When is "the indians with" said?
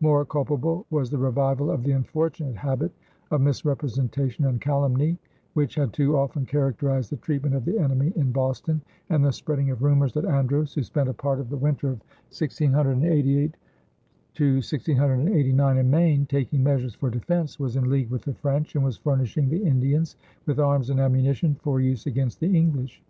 19.48-20.60